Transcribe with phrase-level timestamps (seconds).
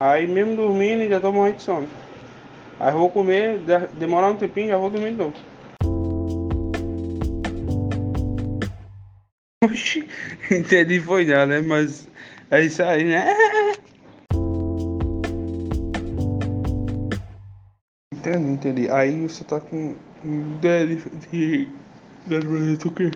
[0.00, 1.88] Aí mesmo dormindo, já tô morrendo de sono.
[2.78, 3.58] Aí vou comer,
[3.98, 5.34] demorar um tempinho, já vou dormir de novo.
[9.64, 10.08] Oxi,
[10.52, 11.60] entendi foi já, né?
[11.60, 12.08] Mas
[12.48, 13.26] é isso aí, né?
[18.14, 18.90] Entendi, entendi.
[18.92, 19.96] Aí você tá com
[20.60, 20.94] Deve.
[20.96, 21.68] de, de,
[22.26, 23.10] de, de o quê?